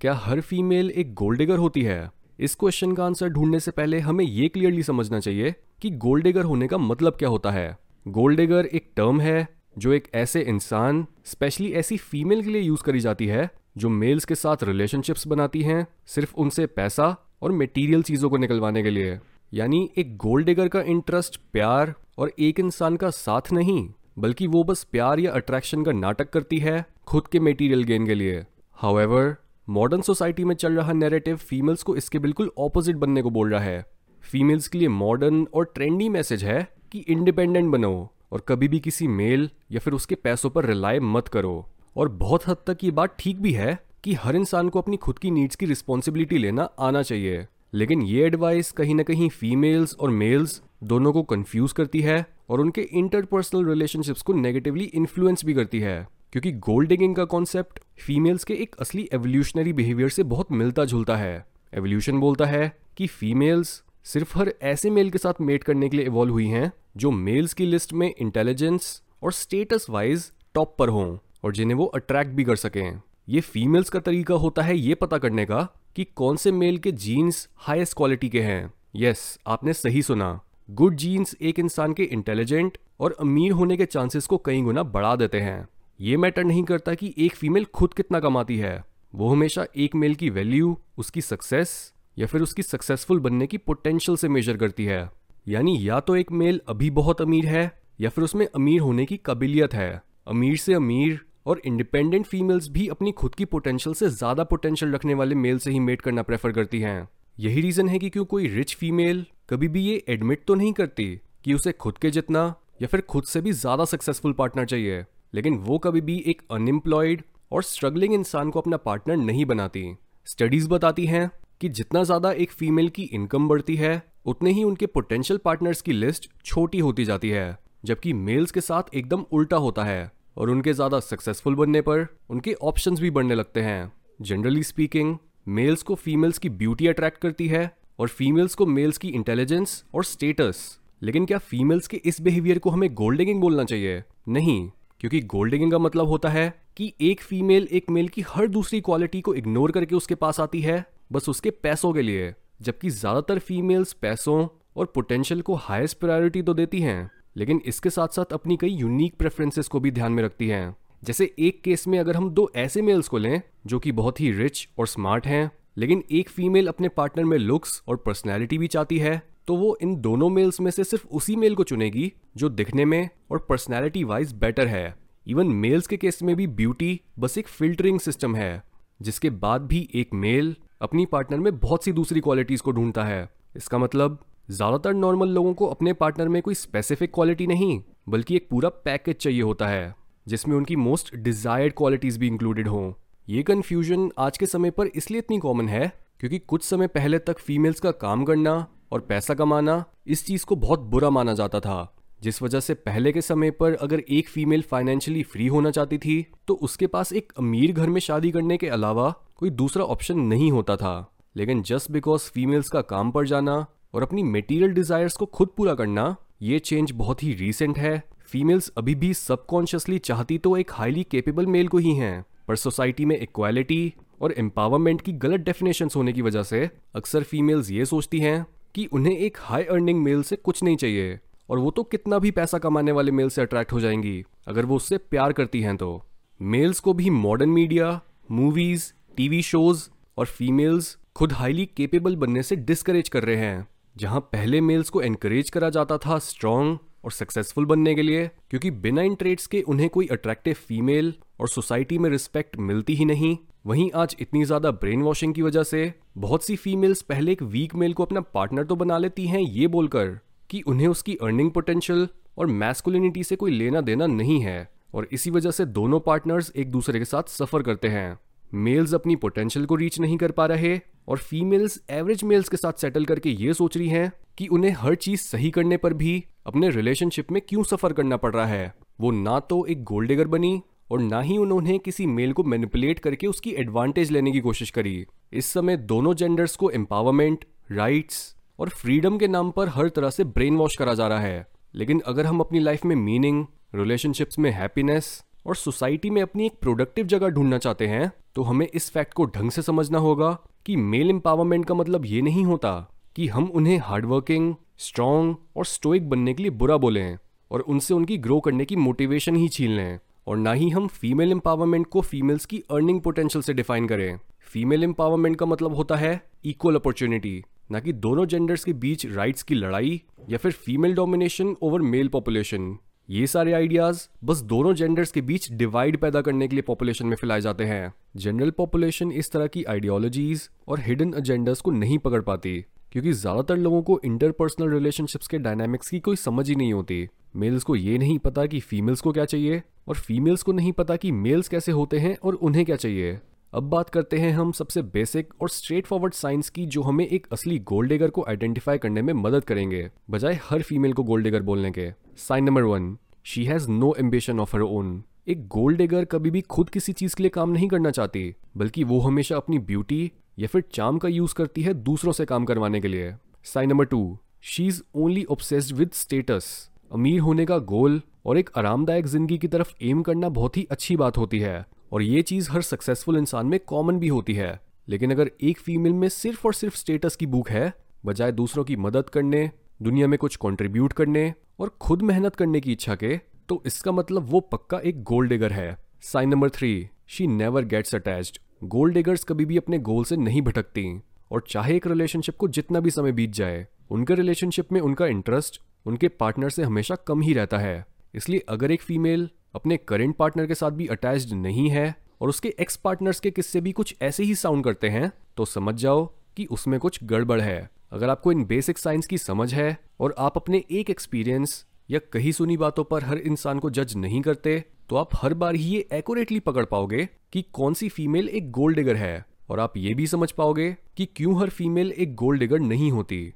[0.00, 2.10] क्या हर फीमेल एक गोल्ड डिगर होती है?
[2.38, 6.44] इस क्वेश्चन का आंसर ढूँढने से पहले हमें ये क्लियरली समझना चाहिए कि गोल्ड डिगर
[6.44, 9.48] होने का मतलब क्या होता है। गोल्ड डिगर एक टर्म है
[9.78, 14.24] जो एक ऐसे इंसान स्पेशली ऐसी फीमेल के लिए यूज़ करी जाती है, जो मेल्स
[14.24, 19.18] के साथ रिलेशनशिप्स बनाती हैं सिर्फ़ उनसे पैसा और मटेरियल चीज़ों को निकलवाने के लिए।
[19.52, 23.88] यानी एक गोल्ड डिगर का इंटरेस्ट प्यार और एक इंसान का साथ नहीं,
[24.18, 28.14] बल्कि वो बस प्यार या अट्रैक्शन का नाटक करती है खुद के मटेरियल गेन के
[28.14, 28.44] लिए।
[28.76, 29.36] हाउएवर
[29.70, 33.60] मॉडर्न सोसाइटी में चल रहा नैरेटिव फीमेल्स को इसके बिल्कुल ऑपोजिट बनने को बोल रहा
[33.60, 33.84] है।
[34.22, 39.08] फीमेल्स के लिए मॉडर्न और ट्रेंडी मैसेज है कि इंडिपेंडेंट बनो और कभी भी किसी
[39.08, 43.16] मेल या फिर उसके पैसों पर रिलाय मत करो। और बहुत हद तक ये बात
[43.18, 47.02] ठीक भी है कि हर इंसान को अपनी खुद की नीड्स की रिस्पॉन्सिबिलिटी लेना आना
[47.02, 52.24] चाहिए। लेकिन ये एडवाइस कहीं ना कहीं फीमेल्स और मेल्स दोनों को कंफ्यूज करती है
[52.48, 57.78] और उनके इंटरपर्सनल रिलेशनशिप्स को नेगेटिवली इन्फ्लुएंस भी करती है। क्योंकि गोल्ड डिगिंग का कॉन्सेप्ट
[57.98, 63.06] फीमेल्स के एक असली एवोल्यूशनरी बिहेवियर से बहुत मिलता जुलता है। एवोल्यूशन बोलता है कि
[63.06, 67.10] फीमेल्स सिर्फ़ हर ऐसे मेल के साथ मेट करने के लिए इवॉल्व हुई हैं जो
[67.10, 72.30] मेल्स की लिस्ट में इंटेलिजेंस और स्टेटस वाइज टॉप पर हों और जिन्हें वो अट्रैक्ट
[72.30, 76.36] भी कर सकें। ये फीमेल्स का तरीका होता है ये पता करने का कि कौन
[76.36, 81.36] से मेल के जीन्स हाईएस्ट क्वालिटी के हैं। यस yes, आपने सही सुना। गुड जीन्स
[81.42, 85.68] एक इंसान के इंटेलिजेंट और अमीर होने के चांसेस को कई गुना बढ़ा देते हैं।
[86.00, 90.14] ये मैटर नहीं करता कि एक फीमेल खुद कितना कमाती है। वो हमेशा एक मेल
[90.14, 91.70] की वैल्यू, उसकी सक्सेस
[92.16, 95.08] या फिर उसकी सक्सेसफुल बनने की पोटेंशियल से मेजर करती है।
[95.48, 99.16] यानी या तो एक मेल अभी बहुत अमीर है या फिर उसमें अमीर होने की
[99.16, 99.90] काबिलियत है।
[100.28, 105.14] अमीर से अमीर और इंडिपेंडेंट फीमेल्स भी अपनी खुद की पोटेंशियल से ज़्यादा पोटेंशियल रखने
[105.14, 108.48] वाले मेल से ही मेट करना प्रेफर करती हैं। यही रीज़न है कि क्यों कोई
[108.48, 112.88] रिच फीमेल कभी भी ये एडमिट तो नहीं करती कि उसे खुद के जितना या
[112.88, 117.62] फिर खुद से भी ज़्यादा सक्सेसफुल पार्टनर चाहिए। लेकिन वो कभी भी एक अनएम्प्लॉयड और
[117.62, 122.88] स्ट्रगलिंग इंसान को अपना पार्टनर नहीं बनाती। स्टडीज़ बताती हैं कि जितना ज़्यादा एक फीमेल
[122.88, 127.58] की इनकम बढ़ती है, उतने ही उनके पोटेंशियल पार्टनर्स की लिस्ट छोटी होती जाती है,
[127.84, 132.54] जबकि मेल्स के साथ एकदम उल्टा होता है और उनके ज़्यादा सक्सेसफुल बनने पर उनके
[132.62, 135.16] ऑप्शन भी बढ़ने लगते हैं। जनरली स्पीकिंग
[135.48, 140.04] मेल्स को फीमेल्स की ब्यूटी अट्रैक्ट करती है और फीमेल्स को मेल्स की इंटेलिजेंस और
[140.04, 144.02] स्टेटस लेकिन क्या फीमेल्स के इस बिहेवियर को हमें गोल्डिंग बोलना चाहिए?
[144.28, 148.80] नहीं। क्योंकि गोल्डिंग का मतलब होता है कि एक फीमेल एक मेल की हर दूसरी
[148.80, 153.38] क्वालिटी को इग्नोर करके उसके पास आती है, बस उसके पैसों के लिए, जबकि ज़्यादातर
[153.38, 158.56] फीमेल्स पैसों और पोटेंशियल को हाईएस्ट प्रायोरिटी तो देती हैं, लेकिन इसके साथ साथ अपनी
[158.56, 162.30] कई यूनिक प्रेफरेंसेस को भी ध्यान में रखती हैं। जैसे एक केस में अगर हम
[162.30, 166.28] दो ऐसे मेल्स को लें, जो कि बहुत ही रिच और स्मार्ट हैं, लेकिन एक
[166.28, 170.60] फीमेल अपने पार्टनर में लुक्स और पर्सनैलिटी भी चाहती है तो वो इन दोनों मेल्स
[170.60, 174.94] में से सिर्फ़ उसी मेल को चुनेगी, जो दिखने में और पर्सनैलिटी वाइज बेटर है।
[175.26, 178.62] इवन मेल्स के केस में भी ब्यूटी बस एक फिल्टरिंग सिस्टम है,
[179.00, 183.28] जिसके बाद भी एक मेल अपनी पार्टनर में बहुत सी दूसरी क्वालिटीज को ढूंढता है।
[183.56, 184.18] इसका मतलब
[184.50, 189.16] ज़्यादातर नॉर्मल लोगों को अपने पार्टनर में कोई स्पेसिफिक क्वालिटी नहीं, बल्कि एक पूरा पैकेज
[189.16, 189.94] चाहिए होता है,
[190.26, 192.92] जिसमें उनकी मोस्ट डिजायर्ड क्वालिटीज भी इंक्लूडेड हों।
[193.28, 197.38] ये कन्फ्यूज़न आज के समय पर इसलिए इतनी कॉमन है, क्योंकि कुछ समय पहले तक
[197.38, 201.94] फीमेल्स का काम करना और पैसा कमाना इस चीज़ को बहुत बुरा माना जाता था।
[202.22, 206.24] जिस वजह से पहले के समय पर अगर एक फीमेल फाइनेंशियली फ्री होना चाहती थी
[206.48, 210.50] तो उसके पास एक अमीर घर में शादी करने के अलावा कोई दूसरा ऑप्शन नहीं
[210.52, 215.26] होता था। लेकिन जस्ट बिकॉज़ फीमेल्स का काम पर जाना और अपनी मेटीरियल डिजायर्स को
[215.26, 220.56] खुद पूरा करना, ये चेंज बहुत ही रीसेंट है। फीमेल्स अभी भी सबकॉन्शियसली चाहती तो
[220.56, 225.40] एक हाईली केपेबल मेल को ही हैं, पर सोसाइटी में इक्वालिटी और एम्पावरमेंट की गलत
[225.40, 230.02] डेफिनेशन होने की वजह से अक्सर फीमेल्स ये सोचती हैं कि उन्हें एक हाई अर्निंग
[230.02, 231.18] मेल से कुछ नहीं चाहिए,
[231.48, 234.76] और वो तो कितना भी पैसा कमाने वाले मेल से अट्रैक्ट हो जाएँगी, अगर वो
[234.76, 236.02] उससे प्यार करती हैं तो।
[236.40, 242.56] मेल्स को भी modern media movies TV shows और फीमेल्स खुद हाईली केपेबल बनने से
[242.56, 247.64] डिस्करेज कर रहे हैं, जहाँ पहले मेल्स को एनकरेज करा जाता था स्ट्रॉन्ग और सक्सेसफुल
[247.66, 252.08] बनने के लिए, क्योंकि बिना इन ट्रेड्स के उन्हें कोई अट्रैक्टिव फीमेल और सोसाइटी में
[252.10, 253.36] रिस्पेक्ट मिलती ही नहीं।
[253.68, 257.74] वहीं आज इतनी ज़्यादा ब्रेन वॉशिंग की वजह से बहुत सी फीमेल्स पहले एक वीक
[257.74, 260.20] मेल को अपना पार्टनर तो बना लेती हैं ये बोलकर
[260.50, 265.30] कि उन्हें उसकी अर्निंग पोटेंशियल और मैस्कुलिनिटी से कोई लेना देना नहीं है और इसी
[265.30, 268.18] वजह से दोनों पार्टनर्स एक दूसरे के साथ सफ़र करते हैं।
[268.54, 272.72] मेल्स अपनी पोटेंशियल को रीच नहीं कर पा रहे और फीमेल्स एवरेज मेल्स के साथ
[272.72, 276.70] सेटल करके ये सोच रही हैं कि उन्हें हर चीज़ सही करने पर भी अपने
[276.70, 278.74] रिलेशनशिप में क्यों सफ़र करना पड़ रहा है?
[279.00, 282.98] वो ना तो एक गोल्ड डिगर बनी और ना ही उन्होंने किसी मेल को मैनिपुलेट
[282.98, 288.68] करके उसकी एडवांटेज लेने की कोशिश करी। इस समय दोनों जेंडर्स को एम्पावरमेंट राइट्स और
[288.68, 292.26] फ्रीडम के नाम पर हर तरह से ब्रेन वॉश करा जा रहा है। लेकिन अगर
[292.26, 297.28] हम अपनी लाइफ में मीनिंग रिलेशनशिप्स में हैप्पीनेस और सोसाइटी में अपनी एक प्रोडक्टिव जगह
[297.28, 301.64] ढूंढना चाहते हैं तो हमें इस फैक्ट को ढंग से समझना होगा कि मेल एम्पावरमेंट
[301.64, 302.72] का मतलब ये नहीं होता
[303.16, 307.18] कि हम उन्हें हार्डवर्किंग स्ट्रॉन्ग और स्टोइक बनने के लिए बुरा बोलें
[307.50, 311.30] और उनसे उनकी ग्रो करने की मोटिवेशन ही छीन लें। और ना ही हम फीमेल
[311.32, 316.20] एम्पावरमेंट को फीमेल्स की अर्निंग पोटेंशियल से डिफाइन करें। फीमेल एम्पावरमेंट का मतलब होता है
[316.44, 321.54] इक्वल अपॉर्चुनिटी ना कि दोनों जेंडर्स के बीच राइट्स की लड़ाई या फिर female domination
[321.62, 322.76] over male population
[323.08, 327.16] ये सारे आइडियाज़ बस दोनों जेंडर्स के बीच डिवाइड पैदा करने के लिए पॉपुलेशन में
[327.16, 332.20] फैलाए जाते हैं। जनरल पॉपुलेशन इस तरह की आइडियोलॉजीज और हिडन एजेंडर्स को नहीं पकड़
[332.22, 332.60] पाती,
[332.92, 337.62] क्योंकि ज़्यादातर लोगों को इंटरपर्सनल रिलेशनशिप्स के डायनामिक्स की कोई समझ ही नहीं होती। मेल्स
[337.62, 341.10] को ये नहीं पता कि फीमेल्स को क्या चाहिए और फीमेल्स को नहीं पता कि
[341.12, 343.18] मेल्स कैसे होते हैं और उन्हें क्या चाहिए।
[343.52, 347.26] अब बात करते हैं हम सबसे बेसिक और स्ट्रेट फॉरवर्ड साइंस की जो हमें एक
[347.32, 351.42] असली गोल्ड डिगर को आइडेंटिफाई करने में मदद करेंगे, बजाय हर फीमेल को गोल्ड डिगर
[351.42, 356.04] बोलने के। Sign number one she has no ambition of her own एक गोल्ड डिगर
[356.04, 359.58] कभी भी खुद किसी चीज़ के लिए काम नहीं करना चाहती, बल्कि वो हमेशा अपनी
[359.58, 363.12] ब्यूटी या फिर चाम का यूज़ करती है दूसरों से काम करवाने के लिए।
[363.44, 368.50] Sign number two she is only obsessed with status अमीर होने का गोल और एक
[368.56, 372.50] आरामदायक ज़िंदगी की तरफ़ एम करना बहुत ही अच्छी बात होती है। और ये चीज़
[372.50, 376.54] हर सक्सेसफुल इंसान में कॉमन भी होती है। लेकिन अगर एक फीमेल में सिर्फ़ और
[376.54, 377.72] सिर्फ़ स्टेटस की भूख है,
[378.06, 379.50] बजाय दूसरों की मदद करने,
[379.82, 383.16] दुनिया में कुछ कंट्रीब्यूट करने और खुद मेहनत करने की इच्छा के
[383.48, 387.94] तो इसका मतलब वो पक्का एक गोल्ड डिगर है। Sign number three she never gets
[387.94, 391.00] attached gold diggers कभी भी अपने गोल से नहीं भटकती।
[391.32, 395.60] और चाहे एक रिलेशनशिप को जितना भी समय बीत जाए, उनके रिलेशनशिप में उनका इंटरेस्ट
[395.86, 400.46] उनके पार्टनर से हमेशा कम ही रहता है। इसलिए अगर एक फीमेल अपने करेंट पार्टनर
[400.46, 404.24] के साथ भी अटैच्ड नहीं है और उसके एक्स पार्टनर्स के किस्से भी कुछ ऐसे
[404.24, 406.04] ही साउंड करते हैं तो समझ जाओ
[406.36, 410.36] कि उसमें कुछ गड़बड़ है। अगर आपको इन बेसिक साइंस की समझ है और आप
[410.36, 414.96] अपने एक एक्सपीरियंस या कहीं सुनी बातों पर हर इंसान को जज नहीं करते तो
[414.96, 418.96] आप हर बार ही ये एक्यूरेटली पकड़ पाओगे कि कौन सी फीमेल एक गोल्ड डिगर
[418.96, 422.90] है। और आप ये भी समझ पाओगे कि क्यों हर फीमेल एक गोल्ड डिगर नहीं
[422.92, 423.34] होती।